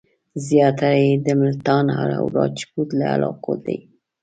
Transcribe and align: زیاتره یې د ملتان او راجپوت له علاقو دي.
زیاتره 0.47 0.99
یې 1.07 1.11
د 1.25 1.27
ملتان 1.41 1.85
او 2.17 2.25
راجپوت 2.37 2.89
له 2.99 3.05
علاقو 3.13 3.53
دي. 3.65 3.77